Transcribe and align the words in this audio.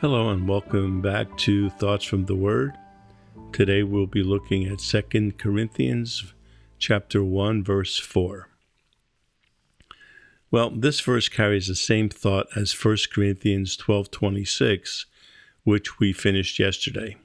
Hello 0.00 0.30
and 0.30 0.48
welcome 0.48 1.00
back 1.00 1.36
to 1.38 1.70
Thoughts 1.70 2.04
from 2.04 2.26
the 2.26 2.36
Word. 2.36 2.78
Today 3.52 3.82
we'll 3.82 4.06
be 4.06 4.22
looking 4.22 4.64
at 4.64 4.78
2 4.78 5.32
Corinthians 5.36 6.34
chapter 6.78 7.24
1 7.24 7.64
verse 7.64 7.98
4. 7.98 8.48
Well, 10.52 10.70
this 10.70 11.00
verse 11.00 11.28
carries 11.28 11.66
the 11.66 11.74
same 11.74 12.08
thought 12.08 12.46
as 12.54 12.72
1 12.72 13.10
Corinthians 13.12 13.76
12:26, 13.76 15.06
which 15.64 15.98
we 15.98 16.12
finished 16.12 16.60
yesterday. 16.60 17.16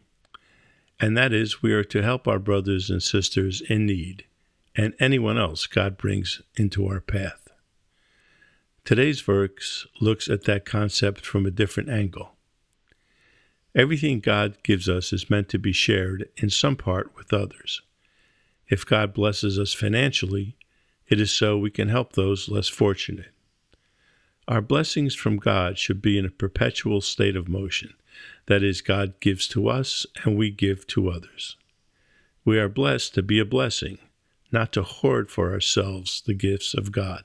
And 0.99 1.15
that 1.15 1.31
is 1.31 1.61
we 1.61 1.73
are 1.73 1.83
to 1.83 2.01
help 2.01 2.27
our 2.27 2.39
brothers 2.39 2.89
and 2.89 3.03
sisters 3.03 3.61
in 3.61 3.85
need 3.85 4.25
and 4.75 4.95
anyone 4.99 5.37
else 5.37 5.67
God 5.67 5.95
brings 5.95 6.41
into 6.57 6.87
our 6.87 7.01
path. 7.01 7.49
Today's 8.83 9.21
verse 9.21 9.85
looks 10.01 10.27
at 10.27 10.45
that 10.45 10.65
concept 10.65 11.23
from 11.23 11.45
a 11.45 11.51
different 11.51 11.89
angle. 11.89 12.32
Everything 13.75 14.19
God 14.19 14.61
gives 14.61 14.87
us 14.87 15.11
is 15.11 15.31
meant 15.31 15.49
to 15.49 15.57
be 15.57 15.71
shared 15.71 16.29
in 16.37 16.51
some 16.51 16.75
part 16.75 17.15
with 17.15 17.33
others. 17.33 17.81
If 18.69 18.85
God 18.85 19.13
blesses 19.13 19.57
us 19.57 19.73
financially, 19.73 20.55
it 21.07 21.19
is 21.19 21.31
so 21.31 21.57
we 21.57 21.71
can 21.71 21.89
help 21.89 22.13
those 22.13 22.47
less 22.47 22.67
fortunate. 22.67 23.31
Our 24.47 24.61
blessings 24.61 25.15
from 25.15 25.37
God 25.37 25.79
should 25.79 26.01
be 26.01 26.19
in 26.19 26.25
a 26.25 26.29
perpetual 26.29 27.01
state 27.01 27.35
of 27.35 27.49
motion. 27.49 27.93
That 28.45 28.61
is, 28.61 28.81
God 28.81 29.19
gives 29.19 29.47
to 29.49 29.69
us 29.69 30.05
and 30.23 30.37
we 30.37 30.51
give 30.51 30.85
to 30.87 31.09
others. 31.09 31.55
We 32.45 32.59
are 32.59 32.69
blessed 32.69 33.15
to 33.15 33.23
be 33.23 33.39
a 33.39 33.45
blessing, 33.45 33.97
not 34.51 34.71
to 34.73 34.83
hoard 34.83 35.31
for 35.31 35.51
ourselves 35.51 36.21
the 36.21 36.33
gifts 36.35 36.73
of 36.75 36.91
God. 36.91 37.23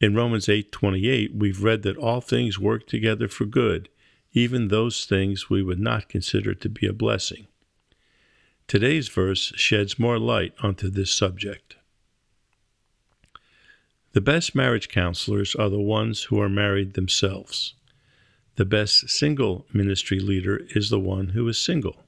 In 0.00 0.14
Romans 0.14 0.48
8:28, 0.48 1.34
we've 1.34 1.62
read 1.62 1.82
that 1.82 1.96
all 1.96 2.20
things 2.20 2.58
work 2.58 2.86
together 2.86 3.28
for 3.28 3.44
good 3.44 3.88
even 4.36 4.68
those 4.68 5.06
things 5.06 5.48
we 5.48 5.62
would 5.62 5.80
not 5.80 6.10
consider 6.10 6.52
to 6.52 6.68
be 6.68 6.86
a 6.86 6.92
blessing. 6.92 7.46
Today's 8.68 9.08
verse 9.08 9.50
sheds 9.56 9.98
more 9.98 10.18
light 10.18 10.52
onto 10.62 10.90
this 10.90 11.10
subject. 11.10 11.76
The 14.12 14.20
best 14.20 14.54
marriage 14.54 14.90
counselors 14.90 15.54
are 15.54 15.70
the 15.70 15.80
ones 15.80 16.24
who 16.24 16.38
are 16.38 16.50
married 16.50 16.92
themselves. 16.92 17.74
The 18.56 18.66
best 18.66 19.08
single 19.08 19.64
ministry 19.72 20.20
leader 20.20 20.60
is 20.74 20.90
the 20.90 21.00
one 21.00 21.28
who 21.28 21.48
is 21.48 21.58
single. 21.58 22.04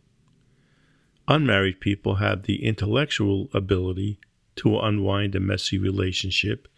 Unmarried 1.29 1.81
people 1.81 2.17
have 2.17 2.43
the 2.43 2.63
intellectual 2.63 3.49
ability 3.55 4.19
to 4.57 4.79
unwind 4.79 5.35
a 5.35 5.41
messy 5.41 5.79
relationship, 5.79 6.69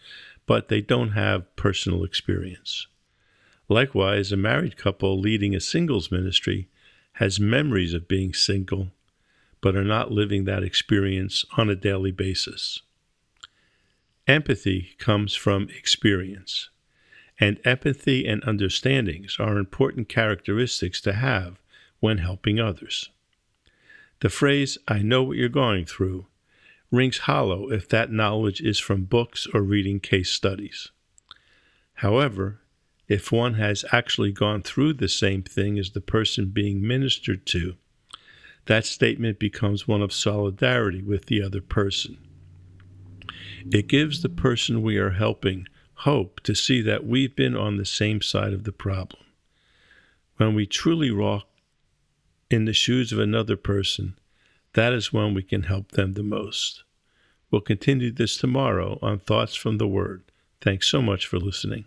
but 0.46 0.68
they 0.68 0.80
don't 0.80 1.10
have 1.10 1.56
personal 1.56 2.04
experience. 2.04 2.86
Likewise, 3.70 4.32
a 4.32 4.36
married 4.36 4.76
couple 4.76 5.20
leading 5.20 5.54
a 5.54 5.60
singles 5.60 6.10
ministry 6.10 6.68
has 7.14 7.38
memories 7.38 7.94
of 7.94 8.08
being 8.08 8.34
single, 8.34 8.88
but 9.60 9.76
are 9.76 9.84
not 9.84 10.10
living 10.10 10.44
that 10.44 10.64
experience 10.64 11.44
on 11.56 11.70
a 11.70 11.76
daily 11.76 12.10
basis. 12.10 12.80
Empathy 14.26 14.96
comes 14.98 15.36
from 15.36 15.68
experience, 15.70 16.68
and 17.38 17.60
empathy 17.64 18.26
and 18.26 18.42
understandings 18.42 19.36
are 19.38 19.56
important 19.56 20.08
characteristics 20.08 21.00
to 21.00 21.12
have 21.12 21.60
when 22.00 22.18
helping 22.18 22.58
others. 22.58 23.08
The 24.18 24.30
phrase, 24.30 24.78
I 24.88 24.98
know 24.98 25.22
what 25.22 25.36
you're 25.36 25.48
going 25.48 25.84
through, 25.84 26.26
rings 26.90 27.18
hollow 27.18 27.70
if 27.70 27.88
that 27.90 28.10
knowledge 28.10 28.60
is 28.60 28.80
from 28.80 29.04
books 29.04 29.46
or 29.54 29.62
reading 29.62 30.00
case 30.00 30.30
studies. 30.30 30.88
However, 31.94 32.59
if 33.10 33.32
one 33.32 33.54
has 33.54 33.84
actually 33.90 34.30
gone 34.30 34.62
through 34.62 34.92
the 34.94 35.08
same 35.08 35.42
thing 35.42 35.76
as 35.80 35.90
the 35.90 36.00
person 36.00 36.46
being 36.46 36.86
ministered 36.86 37.44
to, 37.44 37.74
that 38.66 38.86
statement 38.86 39.36
becomes 39.36 39.88
one 39.88 40.00
of 40.00 40.12
solidarity 40.12 41.02
with 41.02 41.26
the 41.26 41.42
other 41.42 41.60
person. 41.60 42.16
It 43.72 43.88
gives 43.88 44.22
the 44.22 44.28
person 44.28 44.80
we 44.80 44.96
are 44.96 45.10
helping 45.10 45.66
hope 45.94 46.38
to 46.44 46.54
see 46.54 46.80
that 46.82 47.04
we've 47.04 47.34
been 47.34 47.56
on 47.56 47.78
the 47.78 47.84
same 47.84 48.22
side 48.22 48.52
of 48.52 48.62
the 48.62 48.72
problem. 48.72 49.24
When 50.36 50.54
we 50.54 50.64
truly 50.64 51.10
walk 51.10 51.48
in 52.48 52.64
the 52.64 52.72
shoes 52.72 53.10
of 53.10 53.18
another 53.18 53.56
person, 53.56 54.16
that 54.74 54.92
is 54.92 55.12
when 55.12 55.34
we 55.34 55.42
can 55.42 55.64
help 55.64 55.92
them 55.92 56.12
the 56.12 56.22
most. 56.22 56.84
We'll 57.50 57.60
continue 57.60 58.12
this 58.12 58.36
tomorrow 58.36 59.00
on 59.02 59.18
Thoughts 59.18 59.56
from 59.56 59.78
the 59.78 59.88
Word. 59.88 60.22
Thanks 60.60 60.86
so 60.86 61.02
much 61.02 61.26
for 61.26 61.40
listening. 61.40 61.86